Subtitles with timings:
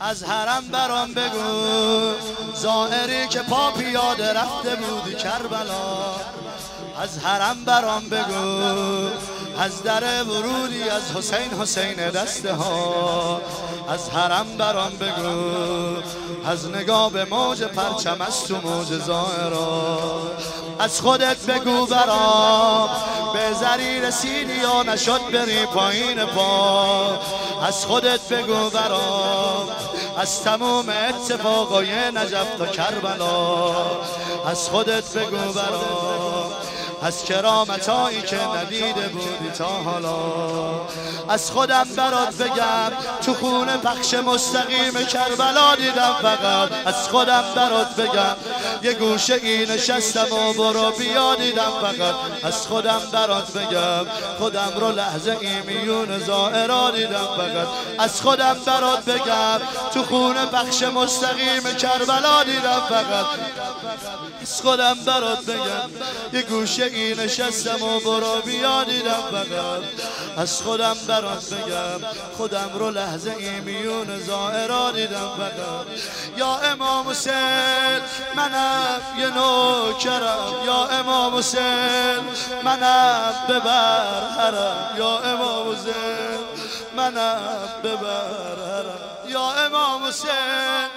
[0.00, 2.12] از حرم برام بگو.
[2.54, 6.14] زائری که پا پیاده رفته بودی کربلا.
[7.02, 9.08] از حرم برام بگو.
[9.58, 13.40] از در ورودی از حسین حسین دسته ها
[13.88, 15.96] از حرم برام بگو
[16.46, 19.98] از نگاه به موج پرچم از تو موج زائرا
[20.78, 22.88] از خودت بگو برام
[23.32, 27.18] به زری رسیدی یا نشد بری پایین پا.
[27.66, 29.68] از خودت بگو برام
[30.18, 33.74] از تموم اتفاقای نجف تا کربلا.
[34.46, 36.52] از خودت بگو برام
[37.06, 40.16] از کرامتایی که ندیده بودی تا حالا.
[41.28, 42.90] از خودم برات بگم
[43.22, 46.86] تو خونه پخش مستقیم کربلا دیدم فقط.
[46.86, 48.36] از خودم برات بگم
[48.82, 52.14] یه گوشه ای نشستم و برو بیا دیدم فقط.
[52.42, 54.06] از خودم برات بگم
[54.38, 57.68] خودم رو لحظه ای میون زائرا دیدم فقط.
[57.98, 59.60] از خودم برات بگم
[59.94, 63.26] تو خونه پخش مستقیم کربلا دیدم فقط.
[64.42, 65.90] از خودم برات بگم
[66.32, 69.82] یه گوشه ای نشستم و برو بیا دیدم فقط.
[70.36, 75.86] از خودم برات بگم خودم رو لحظه ای میون زائرا دیدم فقط.
[76.36, 78.00] یا امام حسین
[78.36, 80.38] منم یه نوکرم.
[80.66, 82.20] یا امام حسین
[82.64, 86.38] منم ببر حرم یا امام حسین
[86.96, 90.88] منم ببر حرم یا امام حسین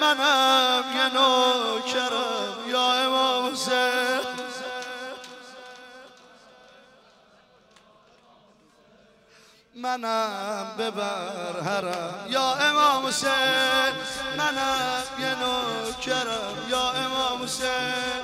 [0.00, 2.70] منم یه نوکرم.
[2.70, 4.11] یا امام حسین
[9.82, 12.14] منم ببر حرم.
[12.28, 13.92] یا امام حسین
[14.38, 16.70] منم یه نوکرم.
[16.70, 18.22] یا امام حسین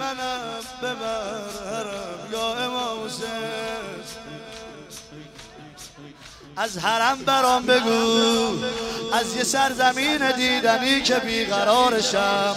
[0.00, 2.32] منم ببر حرم.
[2.32, 4.00] یا امام حسین.
[6.56, 8.64] از حرم برام بگو
[9.12, 12.56] از یه سرزمین دیدنی که بیقرارشم.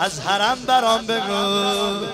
[0.00, 2.04] از حرم برام بگو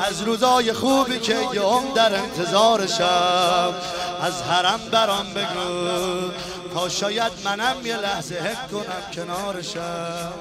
[0.00, 3.74] از روزای خوبی که یه در انتظارشم.
[4.22, 6.30] از حرم برام بگو.
[6.74, 10.32] تا شاید منم یه لحظه حک کنم کنارشم.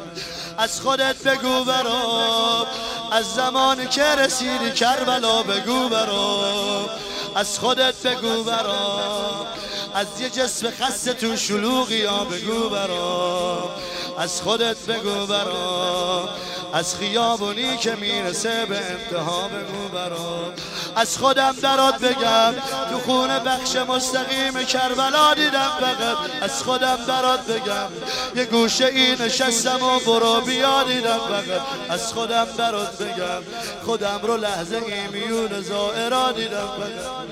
[0.57, 2.65] از خودت بگو برام.
[3.11, 6.89] از زمانی که رسیدی کربلا بگو برام.
[7.35, 9.45] از خودت بگو برام.
[9.93, 13.69] از یه جسم خسته تو شلوغی ها بگو برام.
[14.19, 16.29] از خودت بگو برام
[16.73, 20.53] از خیابونی که می‌رسه به انتها بگو برام
[20.95, 22.53] از خودم درات بگم
[22.89, 26.17] تو خونه بخش مستقیم کربلا دیدم فقط.
[26.41, 27.87] از خودم درات بگم
[28.35, 31.61] یه گوشه ای نشستم و برو بیا دیدم فقط.
[31.89, 33.43] از خودم درات بگم
[33.85, 37.25] خودم رو لحظه ای میون زائرا دیدم فقط.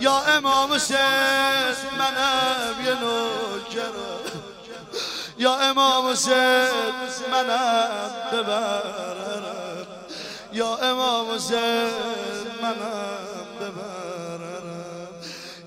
[0.00, 0.96] یا امام حسین
[1.98, 4.31] منم یه نوکرم.
[5.42, 6.92] یا امام حسین
[7.32, 9.86] منم ببرم.
[10.52, 11.90] یا امام حسین
[12.62, 15.08] منم ببرم.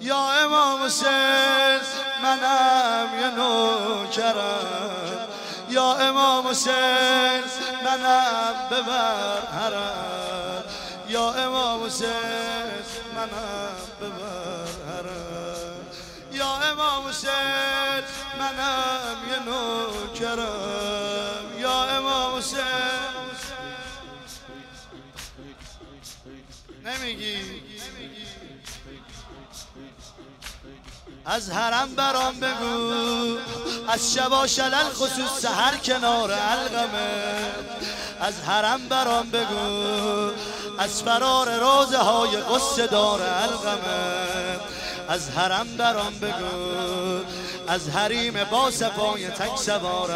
[0.01, 1.79] یا امام حسین
[2.23, 5.27] منم یه نوکرم
[5.69, 7.43] یا امام حسین
[7.85, 9.73] منم ببر
[11.07, 15.09] یا امام حسین منم ببر
[16.31, 17.74] یا امام حسین
[18.39, 21.59] منم یه نوکرم.
[21.59, 22.59] یا امام حسین.
[26.85, 27.35] نمیگی؟
[31.25, 32.93] از حرم برام بگو.
[33.87, 37.51] از شبا شلل خصوص سهر کنار القمه
[38.19, 40.31] از حرم برام بگو.
[40.79, 44.59] از فرار روزه های قصه دار القمه
[45.09, 47.44] از حرم برام بگو.
[47.67, 50.11] از حریم با صفای تک سوار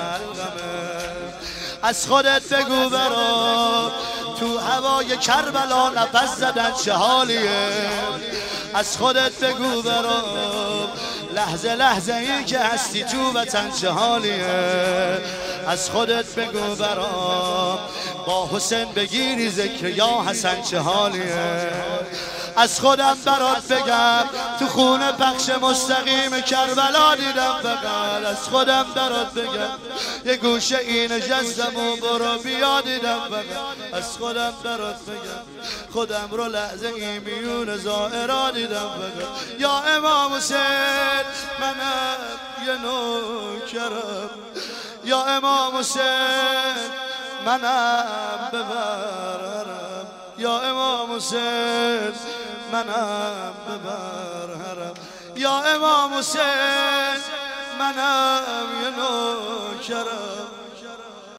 [1.84, 3.92] از خودت بگو برا
[4.40, 7.50] تو هوای کربلا نفس زدن چه حالیه؟
[8.74, 10.24] از خودت بگو برا
[11.36, 15.22] لحظه لحظه ای که هستی تو وطن چه حالیه؟
[15.68, 17.80] از خودت بگو برا
[18.26, 21.70] با حسین بگیری ذکر یا حسن چه حالیه؟
[22.60, 24.24] از خودم برات بگم.
[24.60, 28.26] تو خونه پخش مستقیم کربلا دیدم فقط.
[28.26, 29.78] از خودم برات بگم.
[30.26, 33.94] یه گوشه این نشستم و برو بیا دیدم فقط.
[33.94, 35.64] از خودم برات بگم.
[35.94, 39.60] خودم رو لحظه ای میون زائرا دیدم فقط.
[39.60, 41.26] یا امام حسین
[41.60, 42.18] منم
[42.66, 44.30] یه نوکرم.
[45.06, 46.76] یا امام حسین
[47.46, 50.08] منم ببرم.
[50.38, 52.39] یا امام حسین
[52.72, 54.94] منم ببر حرم.
[55.36, 57.20] یا امام حسین
[57.80, 58.44] منم
[58.84, 60.59] یه نوکرم.